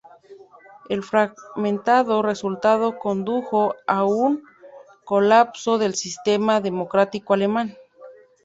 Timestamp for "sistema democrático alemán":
5.93-7.77